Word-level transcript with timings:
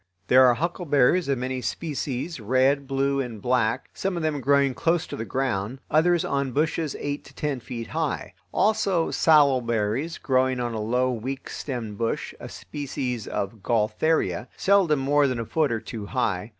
There 0.29 0.43
are 0.47 0.55
huckleberries 0.55 1.27
of 1.29 1.37
many 1.37 1.61
species, 1.61 2.39
red, 2.39 2.87
blue, 2.87 3.19
and 3.19 3.39
black, 3.39 3.89
some 3.93 4.17
of 4.17 4.23
them 4.23 4.41
growing 4.41 4.73
close 4.73 5.05
to 5.05 5.15
the 5.15 5.25
ground, 5.25 5.77
others 5.91 6.25
on 6.25 6.53
bushes 6.53 6.95
eight 6.99 7.23
to 7.25 7.35
ten 7.35 7.59
feet 7.59 7.89
high; 7.89 8.33
also 8.51 9.11
salal 9.11 9.61
berries, 9.61 10.17
growing 10.17 10.59
on 10.59 10.73
a 10.73 10.81
low, 10.81 11.11
weak 11.11 11.51
stemmed 11.51 11.99
bush, 11.99 12.33
a 12.39 12.49
species 12.49 13.27
of 13.27 13.61
gaultheria, 13.61 14.47
seldom 14.57 14.97
more 14.97 15.27
than 15.27 15.39
a 15.39 15.45
foot 15.45 15.71
or 15.71 15.79
two 15.79 16.07
high. 16.07 16.49